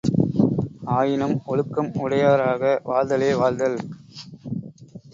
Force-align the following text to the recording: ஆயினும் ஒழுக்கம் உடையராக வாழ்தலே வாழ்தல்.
ஆயினும் 0.95 1.35
ஒழுக்கம் 1.45 1.91
உடையராக 1.93 2.81
வாழ்தலே 2.83 3.31
வாழ்தல். 3.35 3.79